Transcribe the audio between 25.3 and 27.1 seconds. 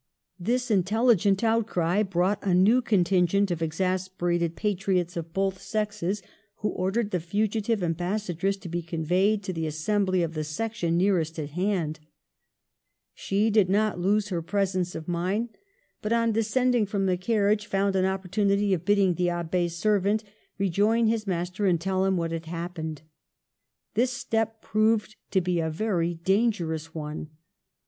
be a very dangerous